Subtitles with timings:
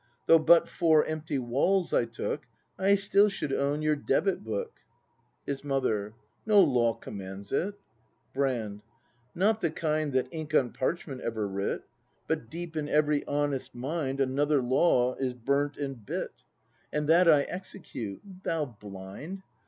[0.25, 4.79] Though but four empty walls I took, I still should own your debit book.
[5.45, 6.15] His Mother.
[6.43, 7.75] No law commands it.
[8.33, 8.81] Brand.
[9.35, 11.83] Not the knd That ink on parchment ever writ;
[12.27, 16.23] But deep in every honest mind Another law is burnt and bit, —■ 92 BRAND
[16.23, 16.39] [act
[16.91, 18.21] ii And that I execute.
[18.43, 19.43] Thou blind